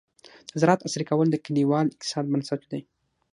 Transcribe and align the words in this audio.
د 0.49 0.51
زراعت 0.61 0.81
عصري 0.87 1.05
کول 1.09 1.27
د 1.31 1.35
کليوال 1.45 1.85
اقتصاد 1.89 2.25
بنسټ 2.31 2.61
دی. 2.71 2.81